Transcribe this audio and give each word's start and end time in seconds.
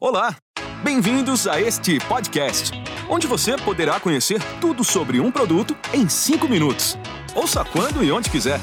Olá, 0.00 0.36
bem-vindos 0.84 1.48
a 1.48 1.60
este 1.60 1.98
podcast, 2.06 2.70
onde 3.10 3.26
você 3.26 3.56
poderá 3.56 3.98
conhecer 3.98 4.38
tudo 4.60 4.84
sobre 4.84 5.18
um 5.18 5.28
produto 5.32 5.76
em 5.92 6.08
5 6.08 6.46
minutos. 6.48 6.96
Ouça 7.34 7.64
quando 7.64 8.04
e 8.04 8.12
onde 8.12 8.30
quiser. 8.30 8.60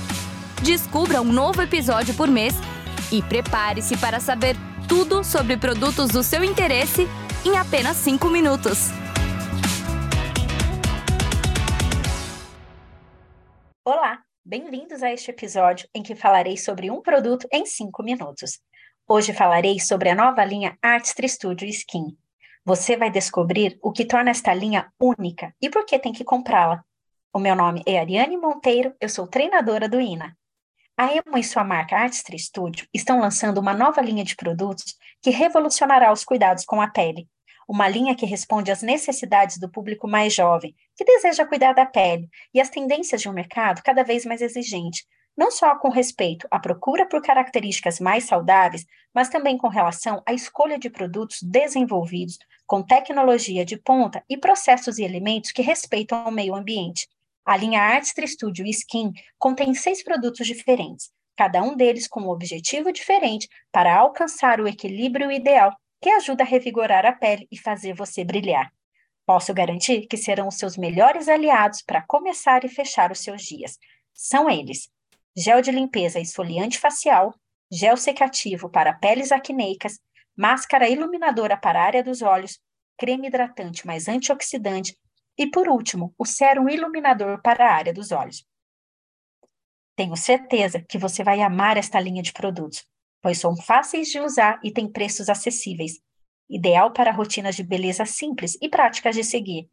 Descubra 0.64 1.22
um 1.22 1.30
novo 1.34 1.62
episódio 1.62 2.16
por 2.16 2.30
mês 2.30 2.54
e 3.12 3.22
prepare-se 3.22 3.98
para 3.98 4.22
saber 4.22 4.56
tudo 4.88 5.26
sobre 5.26 5.58
produtos 5.58 6.08
do 6.08 6.24
seu 6.24 6.42
interesse 6.42 7.06
em 7.46 7.58
apenas 7.58 7.98
5 7.98 8.30
minutos. 8.30 8.92
Olá, 13.84 14.24
bem-vindos 14.46 15.04
a 15.04 15.12
este 15.12 15.32
episódio 15.32 15.86
em 15.94 16.02
que 16.02 16.16
falarei 16.16 16.56
sobre 16.56 16.90
um 16.90 17.02
produto 17.02 17.46
em 17.52 17.66
5 17.66 18.02
minutos. 18.04 18.62
Hoje 19.08 19.34
falarei 19.34 19.80
sobre 19.80 20.10
a 20.10 20.16
nova 20.16 20.44
linha 20.44 20.80
Artistry 20.82 21.30
Studio 21.30 21.68
Skin. 21.68 22.18
Você 22.66 22.98
vai 22.98 23.12
descobrir 23.12 23.78
o 23.80 23.92
que 23.92 24.04
torna 24.04 24.32
esta 24.32 24.52
linha 24.52 24.92
única 25.00 25.56
e 25.62 25.70
por 25.70 25.86
que 25.86 26.00
tem 26.00 26.12
que 26.12 26.24
comprá-la. 26.24 26.84
O 27.32 27.38
meu 27.38 27.56
nome 27.56 27.84
é 27.86 28.00
Ariane 28.00 28.36
Monteiro, 28.36 28.96
eu 29.00 29.08
sou 29.08 29.28
treinadora 29.28 29.88
do 29.88 30.02
INA. 30.02 30.36
A 30.98 31.14
Emo 31.14 31.38
e 31.38 31.44
sua 31.44 31.64
marca 31.64 31.96
Artistry 31.96 32.40
Studio 32.40 32.88
estão 32.92 33.20
lançando 33.20 33.60
uma 33.60 33.76
nova 33.76 34.02
linha 34.02 34.24
de 34.24 34.36
produtos 34.36 34.96
que 35.22 35.30
revolucionará 35.30 36.12
os 36.12 36.26
cuidados 36.26 36.66
com 36.66 36.82
a 36.82 36.88
pele. 36.88 37.30
Uma 37.70 37.88
linha 37.88 38.16
que 38.16 38.26
responde 38.26 38.72
às 38.72 38.82
necessidades 38.82 39.60
do 39.60 39.70
público 39.70 40.08
mais 40.08 40.34
jovem, 40.34 40.76
que 40.98 41.06
deseja 41.06 41.46
cuidar 41.46 41.74
da 41.74 41.86
pele, 41.86 42.28
e 42.52 42.60
às 42.60 42.70
tendências 42.70 43.22
de 43.22 43.30
um 43.30 43.34
mercado 43.34 43.84
cada 43.84 44.04
vez 44.04 44.26
mais 44.26 44.42
exigente, 44.42 45.06
não 45.38 45.52
só 45.52 45.76
com 45.78 45.90
respeito 45.90 46.48
à 46.50 46.60
procura 46.60 47.08
por 47.08 47.22
características 47.22 48.00
mais 48.00 48.24
saudáveis, 48.26 48.86
mas 49.14 49.30
também 49.30 49.58
com 49.58 49.68
relação 49.68 50.22
à 50.26 50.34
escolha 50.34 50.78
de 50.78 50.90
produtos 50.90 51.42
desenvolvidos 51.42 52.38
com 52.66 52.82
tecnologia 52.82 53.66
de 53.66 53.78
ponta 53.78 54.24
e 54.30 54.38
processos 54.38 54.98
e 54.98 55.04
elementos 55.04 55.52
que 55.52 55.62
respeitam 55.62 56.26
o 56.28 56.32
meio 56.32 56.56
ambiente. 56.56 57.08
A 57.46 57.56
linha 57.56 57.82
Artistry 57.82 58.28
Studio 58.28 58.66
Skin 58.66 59.12
contém 59.38 59.74
seis 59.74 60.04
produtos 60.04 60.48
diferentes, 60.48 61.12
cada 61.38 61.62
um 61.62 61.76
deles 61.76 62.08
com 62.08 62.22
um 62.22 62.30
objetivo 62.30 62.92
diferente 62.92 63.48
para 63.72 63.96
alcançar 63.96 64.60
o 64.60 64.68
equilíbrio 64.68 65.32
ideal 65.32 65.76
que 66.02 66.10
ajuda 66.10 66.44
a 66.44 66.48
revigorar 66.48 67.06
a 67.06 67.12
pele 67.12 67.48
e 67.52 67.58
fazer 67.58 67.94
você 67.94 68.24
brilhar. 68.24 68.72
Posso 69.26 69.54
garantir 69.54 70.08
que 70.08 70.18
serão 70.18 70.48
os 70.48 70.56
seus 70.56 70.78
melhores 70.78 71.28
aliados 71.28 71.82
para 71.82 72.02
começar 72.02 72.64
e 72.64 72.70
fechar 72.70 73.12
os 73.12 73.20
seus 73.20 73.42
dias. 73.42 73.78
São 74.14 74.50
eles: 74.50 74.90
gel 75.36 75.62
de 75.62 75.72
limpeza 75.72 76.20
esfoliante 76.20 76.80
facial, 76.80 77.34
gel 77.72 77.98
secativo 77.98 78.70
para 78.70 78.94
peles 78.94 79.32
acneicas, 79.32 80.00
máscara 80.36 80.88
iluminadora 80.88 81.58
para 81.58 81.82
a 81.82 81.86
área 81.86 82.04
dos 82.04 82.22
olhos, 82.22 82.60
creme 82.98 83.28
hidratante 83.28 83.86
mais 83.86 84.08
antioxidante 84.08 84.98
e, 85.38 85.48
por 85.48 85.68
último, 85.68 86.14
o 86.18 86.26
sérum 86.26 86.70
iluminador 86.70 87.42
para 87.42 87.70
a 87.70 87.74
área 87.74 87.94
dos 87.94 88.12
olhos. 88.12 88.46
Tenho 89.96 90.16
certeza 90.16 90.82
que 90.82 90.98
você 90.98 91.24
vai 91.24 91.42
amar 91.42 91.78
esta 91.78 92.00
linha 92.00 92.22
de 92.22 92.34
produtos, 92.34 92.86
pois 93.22 93.40
são 93.40 93.56
fáceis 93.56 94.10
de 94.10 94.20
usar 94.20 94.60
e 94.64 94.72
têm 94.72 94.92
preços 94.92 95.30
acessíveis, 95.30 96.00
ideal 96.50 96.92
para 96.92 97.12
rotinas 97.12 97.56
de 97.56 97.64
beleza 97.64 98.06
simples 98.06 98.58
e 98.62 98.70
práticas 98.70 99.16
de 99.16 99.24
seguir. 99.24 99.70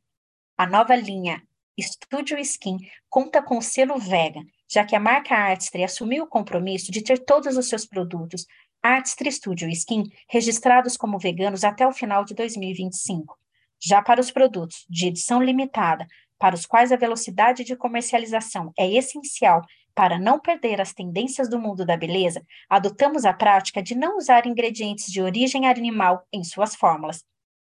A 0.57 0.67
nova 0.67 0.95
linha 0.95 1.43
Studio 1.81 2.39
Skin 2.39 2.79
conta 3.09 3.43
com 3.43 3.59
o 3.59 3.63
selo 3.63 3.99
Vega, 3.99 4.41
já 4.73 4.85
que 4.85 4.97
a 4.97 5.01
marca 5.01 5.35
Artistry 5.35 5.85
assumiu 5.85 6.25
o 6.25 6.29
compromisso 6.29 6.91
de 6.91 7.03
ter 7.03 7.19
todos 7.19 7.57
os 7.59 7.69
seus 7.69 7.85
produtos 7.85 8.47
Artistry 8.83 9.31
Studio 9.31 9.69
Skin 9.69 10.05
registrados 10.29 10.97
como 10.97 11.19
veganos 11.19 11.63
até 11.63 11.87
o 11.87 11.93
final 11.93 12.25
de 12.25 12.35
2025. 12.35 13.39
Já 13.79 14.01
para 14.01 14.21
os 14.21 14.31
produtos 14.31 14.87
de 14.89 15.09
edição 15.09 15.43
limitada, 15.43 16.07
para 16.39 16.55
os 16.55 16.65
quais 16.65 16.91
a 16.91 16.97
velocidade 16.97 17.65
de 17.65 17.77
comercialização 17.77 18.73
é 18.79 18.91
essencial 18.91 19.61
para 19.95 20.19
não 20.19 20.41
perder 20.41 20.81
as 20.81 20.95
tendências 20.95 21.51
do 21.51 21.61
mundo 21.61 21.85
da 21.85 21.97
beleza, 21.97 22.43
adotamos 22.69 23.27
a 23.27 23.33
prática 23.35 23.83
de 23.83 23.95
não 23.95 24.17
usar 24.17 24.47
ingredientes 24.47 25.07
de 25.13 25.21
origem 25.21 25.67
animal 25.67 26.27
em 26.33 26.43
suas 26.43 26.75
fórmulas. 26.75 27.23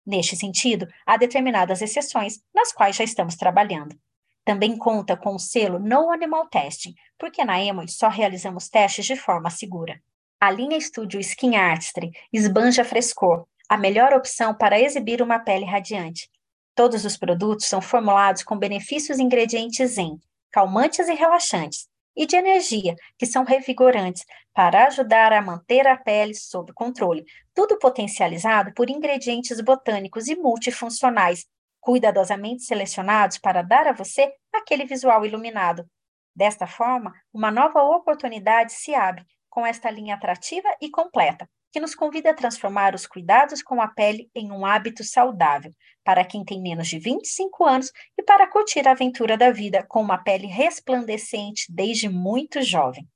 Neste 0.05 0.35
sentido, 0.35 0.87
há 1.05 1.17
determinadas 1.17 1.81
exceções, 1.81 2.39
nas 2.53 2.71
quais 2.71 2.95
já 2.95 3.03
estamos 3.03 3.35
trabalhando. 3.35 3.95
Também 4.43 4.77
conta 4.77 5.15
com 5.15 5.35
o 5.35 5.39
selo 5.39 5.79
No 5.79 6.11
Animal 6.11 6.47
Testing, 6.47 6.95
porque 7.17 7.45
na 7.45 7.63
Emoi 7.63 7.87
só 7.87 8.09
realizamos 8.09 8.69
testes 8.69 9.05
de 9.05 9.15
forma 9.15 9.49
segura. 9.49 10.01
A 10.39 10.49
linha 10.49 10.79
Studio 10.81 11.19
Skin 11.19 11.55
Artistry 11.55 12.11
esbanja 12.33 12.83
frescor, 12.83 13.45
a 13.69 13.77
melhor 13.77 14.13
opção 14.13 14.53
para 14.53 14.79
exibir 14.79 15.21
uma 15.21 15.39
pele 15.39 15.65
radiante. 15.65 16.29
Todos 16.73 17.05
os 17.05 17.15
produtos 17.15 17.67
são 17.67 17.81
formulados 17.81 18.43
com 18.43 18.57
benefícios 18.57 19.19
ingredientes 19.19 19.97
em 19.97 20.19
calmantes 20.51 21.07
e 21.07 21.13
relaxantes, 21.13 21.87
e 22.15 22.25
de 22.25 22.35
energia, 22.35 22.95
que 23.17 23.25
são 23.25 23.43
revigorantes, 23.43 24.25
para 24.53 24.87
ajudar 24.87 25.31
a 25.31 25.41
manter 25.41 25.87
a 25.87 25.95
pele 25.95 26.35
sob 26.35 26.73
controle, 26.73 27.23
tudo 27.53 27.77
potencializado 27.79 28.73
por 28.73 28.89
ingredientes 28.89 29.61
botânicos 29.61 30.27
e 30.27 30.35
multifuncionais, 30.35 31.45
cuidadosamente 31.81 32.63
selecionados 32.63 33.37
para 33.37 33.61
dar 33.61 33.87
a 33.87 33.91
você 33.91 34.31
aquele 34.53 34.85
visual 34.85 35.25
iluminado. 35.25 35.85
Desta 36.33 36.65
forma, 36.65 37.13
uma 37.33 37.51
nova 37.51 37.83
oportunidade 37.83 38.71
se 38.71 38.95
abre 38.95 39.25
com 39.49 39.65
esta 39.65 39.91
linha 39.91 40.15
atrativa 40.15 40.69
e 40.81 40.89
completa, 40.89 41.49
que 41.71 41.79
nos 41.79 41.93
convida 41.93 42.31
a 42.31 42.33
transformar 42.33 42.95
os 42.95 43.05
cuidados 43.05 43.61
com 43.61 43.81
a 43.81 43.87
pele 43.87 44.29
em 44.33 44.51
um 44.51 44.65
hábito 44.65 45.03
saudável, 45.03 45.71
para 46.03 46.23
quem 46.23 46.45
tem 46.45 46.61
menos 46.61 46.87
de 46.87 46.99
25 46.99 47.65
anos 47.65 47.91
e 48.17 48.23
para 48.23 48.47
curtir 48.47 48.87
a 48.87 48.91
aventura 48.91 49.37
da 49.37 49.51
vida 49.51 49.85
com 49.87 50.01
uma 50.01 50.17
pele 50.17 50.47
resplandecente 50.47 51.65
desde 51.69 52.07
muito 52.07 52.61
jovem. 52.61 53.07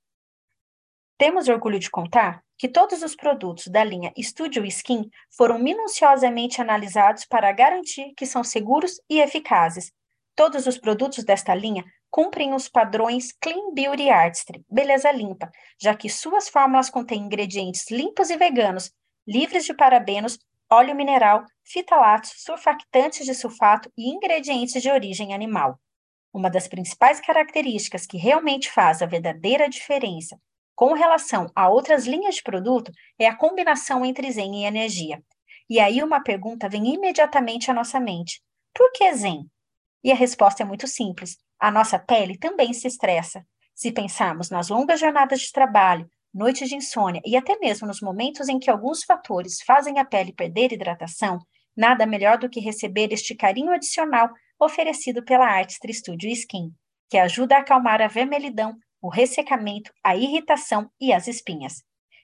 Temos 1.18 1.48
orgulho 1.48 1.80
de 1.80 1.90
contar 1.90 2.45
que 2.58 2.70
todos 2.70 3.02
os 3.04 3.16
produtos 3.16 3.68
da 3.68 3.84
linha 3.84 4.14
Studio 4.18 4.66
Skin 4.66 5.10
foram 5.30 5.60
minuciosamente 5.60 6.62
analisados 6.62 7.26
para 7.26 7.52
garantir 7.52 8.14
que 8.16 8.26
são 8.26 8.44
seguros 8.44 9.02
e 9.10 9.20
eficazes. 9.20 9.92
Todos 10.36 10.68
os 10.68 10.78
produtos 10.78 11.24
desta 11.24 11.54
linha 11.54 11.84
cumprem 12.10 12.54
os 12.54 12.70
padrões 12.70 13.34
Clean 13.42 13.74
Beauty 13.74 14.10
Artistry, 14.10 14.66
beleza 14.70 15.12
limpa, 15.12 15.52
já 15.82 15.94
que 15.94 16.10
suas 16.10 16.48
fórmulas 16.48 16.90
contêm 16.90 17.22
ingredientes 17.22 17.90
limpos 17.92 18.30
e 18.30 18.38
veganos, 18.38 18.92
livres 19.28 19.66
de 19.66 19.74
parabenos, 19.74 20.40
óleo 20.72 20.96
mineral, 20.96 21.44
fitalatos, 21.64 22.34
surfactantes 22.38 23.26
de 23.26 23.34
sulfato 23.34 23.92
e 23.98 24.10
ingredientes 24.10 24.82
de 24.82 24.90
origem 24.90 25.34
animal. 25.34 25.80
Uma 26.34 26.50
das 26.50 26.68
principais 26.68 27.20
características 27.20 28.06
que 28.06 28.18
realmente 28.18 28.72
faz 28.72 29.02
a 29.02 29.06
verdadeira 29.06 29.70
diferença 29.70 30.40
com 30.76 30.94
relação 30.94 31.50
a 31.56 31.70
outras 31.70 32.06
linhas 32.06 32.36
de 32.36 32.44
produto 32.44 32.92
é 33.18 33.28
a 33.28 33.36
combinação 33.36 34.06
entre 34.06 34.30
Zen 34.32 34.64
e 34.64 34.66
energia. 34.66 35.24
E 35.70 35.80
aí 35.80 36.04
uma 36.04 36.22
pergunta 36.22 36.70
vem 36.70 36.94
imediatamente 36.94 37.72
à 37.72 37.74
nossa 37.74 38.00
mente: 38.00 38.42
por 38.74 38.92
que 38.92 39.14
Zen? 39.14 39.50
E 40.04 40.12
a 40.12 40.16
resposta 40.16 40.64
é 40.64 40.66
muito 40.66 40.88
simples: 40.88 41.38
a 41.60 41.72
nossa 41.72 41.98
pele 41.98 42.38
também 42.38 42.74
se 42.74 42.88
estressa. 42.88 43.46
Se 43.74 43.92
pensarmos 43.92 44.50
nas 44.50 44.70
longas 44.70 45.00
jornadas 45.00 45.42
de 45.42 45.52
trabalho, 45.52 46.10
noites 46.34 46.70
de 46.70 46.76
insônia 46.76 47.22
e 47.26 47.36
até 47.36 47.58
mesmo 47.58 47.88
nos 47.88 48.02
momentos 48.02 48.50
em 48.50 48.60
que 48.60 48.70
alguns 48.70 49.04
fatores 49.04 49.62
fazem 49.62 50.00
a 50.00 50.06
pele 50.06 50.34
perder 50.34 50.74
hidratação, 50.74 51.40
nada 51.76 52.06
melhor 52.06 52.38
do 52.38 52.50
que 52.50 52.60
receber 52.60 53.12
este 53.12 53.34
carinho 53.34 53.72
adicional 53.72 54.30
oferecido 54.60 55.24
pela 55.24 55.48
Artistry 55.48 55.94
Studio 55.94 56.30
Skin, 56.30 56.72
que 57.10 57.18
ajuda 57.18 57.56
a 57.56 57.60
acalmar 57.60 58.02
a 58.02 58.08
vermelhidão 58.08 58.78
o 59.02 59.10
ressecamento, 59.10 59.92
a 60.04 60.16
irritação 60.16 60.90
e 61.00 61.14
as 61.14 61.28
espinhas. 61.28 61.84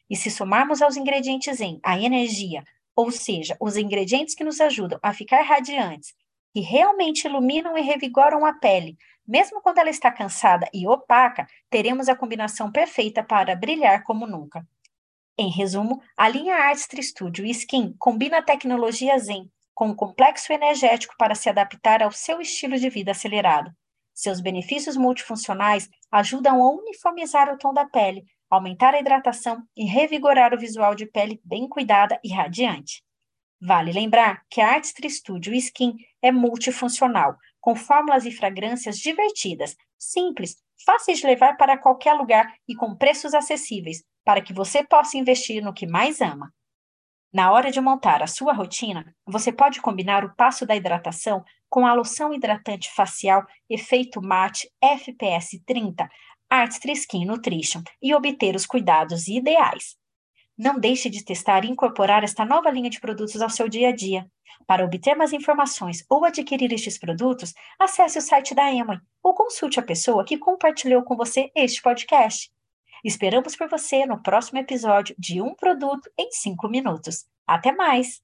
E 0.09 0.15
se 0.15 0.29
somarmos 0.29 0.81
aos 0.81 0.97
ingredientes 0.97 1.61
em 1.61 1.79
a 1.83 1.99
energia, 1.99 2.63
ou 2.95 3.11
seja, 3.11 3.56
os 3.59 3.77
ingredientes 3.77 4.35
que 4.35 4.44
nos 4.44 4.59
ajudam 4.59 5.00
a 5.01 5.13
ficar 5.13 5.41
radiantes, 5.41 6.13
que 6.53 6.59
realmente 6.59 7.25
iluminam 7.25 7.77
e 7.77 7.81
revigoram 7.81 8.45
a 8.45 8.53
pele, 8.53 8.97
mesmo 9.27 9.62
quando 9.62 9.77
ela 9.77 9.89
está 9.89 10.12
cansada 10.12 10.68
e 10.73 10.88
opaca, 10.88 11.47
teremos 11.69 12.09
a 12.09 12.15
combinação 12.15 12.71
perfeita 12.71 13.24
para 13.24 13.56
brilhar 13.56 14.03
como 14.03 14.27
nunca. 14.27 14.67
Em 15.38 15.50
resumo, 15.50 16.01
a 16.17 16.27
linha 16.27 16.56
Artistry 16.56 17.01
Studio 17.01 17.45
Skin 17.45 17.95
combina 17.97 18.39
a 18.39 18.44
tecnologia 18.44 19.17
Zen 19.17 19.50
com 19.74 19.88
um 19.88 19.95
complexo 19.95 20.51
energético 20.51 21.15
para 21.17 21.33
se 21.33 21.50
adaptar 21.50 22.03
ao 22.03 22.12
seu 22.12 22.41
estilo 22.41 22.77
de 22.77 22.89
vida 22.89 23.12
acelerado. 23.12 23.74
Seus 24.13 24.41
benefícios 24.41 24.97
multifuncionais 24.97 25.89
ajudam 26.12 26.62
a 26.62 26.69
uniformizar 26.69 27.54
o 27.54 27.58
tom 27.58 27.74
da 27.74 27.86
pele, 27.86 28.25
aumentar 28.50 28.94
a 28.94 29.00
hidratação 29.00 29.63
e 29.75 29.86
revigorar 29.86 30.54
o 30.54 30.60
visual 30.60 30.94
de 30.94 31.06
pele 31.06 31.40
bem 31.44 31.69
cuidada 31.69 32.19
e 32.24 32.34
radiante. 32.34 33.04
Vale 33.62 33.92
lembrar 33.92 34.44
que 34.50 34.60
a 34.60 34.72
Artistry 34.74 35.10
Studio 35.10 35.54
Skin 35.54 35.96
é 36.22 36.31
multifuncional, 36.31 37.38
com 37.60 37.75
fórmulas 37.75 38.25
e 38.25 38.31
fragrâncias 38.31 38.98
divertidas, 38.98 39.75
simples, 39.98 40.58
fáceis 40.84 41.19
de 41.19 41.28
levar 41.28 41.56
para 41.58 41.78
qualquer 41.78 42.13
lugar 42.13 42.54
e 42.68 42.75
com 42.75 42.96
preços 42.96 43.34
acessíveis, 43.34 44.04
para 44.25 44.42
que 44.42 44.52
você 44.52 44.84
possa 44.84 45.18
investir 45.18 45.63
no 45.63 45.74
que 45.74 45.86
mais 45.86 46.22
ama. 46.22 46.52
Na 47.31 47.52
hora 47.52 47.72
de 47.72 47.80
montar 47.80 48.22
a 48.22 48.28
sua 48.28 48.52
rotina, 48.52 49.16
você 49.25 49.54
pode 49.54 49.80
combinar 49.80 50.25
o 50.25 50.36
passo 50.36 50.66
da 50.66 50.75
hidratação 50.75 51.46
com 51.71 51.88
a 51.88 51.94
loção 51.94 52.33
hidratante 52.33 52.91
facial 52.94 53.45
Efeito 53.69 54.21
Mate 54.21 54.69
FPS 54.81 55.57
30 55.65 56.07
Artistry 56.50 56.91
Skin 56.91 57.25
Nutrition 57.25 57.81
e 58.01 58.13
obter 58.13 58.57
os 58.57 58.65
cuidados 58.65 59.29
ideais. 59.29 59.95
Não 60.57 60.77
deixe 60.77 61.09
de 61.09 61.23
testar 61.23 61.63
e 61.63 61.69
incorporar 61.69 62.25
esta 62.25 62.44
nova 62.44 62.69
linha 62.69 62.89
de 62.89 63.00
produtos 63.00 63.41
ao 63.41 63.50
seu 63.50 63.69
dia 63.69 63.88
a 63.88 63.95
dia. 63.95 64.29
Para 64.68 64.83
obter 64.83 65.15
mais 65.15 65.31
informações 65.31 66.03
ou 66.09 66.25
adquirir 66.25 66.73
estes 66.73 67.00
produtos, 67.00 67.53
acesse 67.79 68.17
o 68.17 68.21
site 68.21 68.53
da 68.53 68.69
Emoi 68.69 68.97
ou 69.24 69.33
consulte 69.33 69.79
a 69.79 69.83
pessoa 69.83 70.25
que 70.25 70.38
compartilhou 70.38 71.03
com 71.03 71.15
você 71.15 71.50
este 71.56 71.81
podcast. 71.81 72.51
Esperamos 73.01 73.56
por 73.56 73.69
você 73.69 74.06
no 74.06 74.21
próximo 74.21 74.59
episódio 74.59 75.15
de 75.17 75.41
Um 75.41 75.56
Produto 75.56 76.12
em 76.19 76.29
5 76.31 76.67
Minutos. 76.67 77.25
Até 77.47 77.71
mais! 77.71 78.21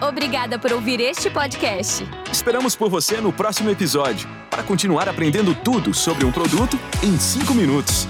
Obrigada 0.00 0.58
por 0.58 0.72
ouvir 0.72 1.00
este 1.00 1.28
podcast. 1.30 2.04
Esperamos 2.32 2.74
por 2.74 2.88
você 2.88 3.20
no 3.20 3.32
próximo 3.32 3.70
episódio 3.70 4.28
para 4.48 4.62
continuar 4.62 5.08
aprendendo 5.08 5.54
tudo 5.54 5.92
sobre 5.92 6.24
um 6.24 6.32
produto 6.32 6.78
em 7.02 7.18
5 7.18 7.54
minutos. 7.54 8.08